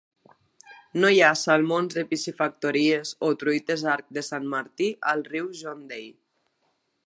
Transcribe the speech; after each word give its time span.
No 1.03 1.11
hi 1.15 1.19
ha 1.25 1.29
salmons 1.41 1.97
de 1.97 2.05
piscifactories 2.13 3.13
o 3.29 3.31
truites 3.43 3.85
arc 3.97 4.09
de 4.19 4.27
Sant 4.31 4.51
Martí 4.57 4.89
al 5.15 5.25
riu 5.33 5.55
John 5.61 5.89
Day. 5.93 6.13